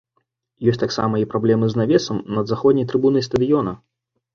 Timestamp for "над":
2.41-2.45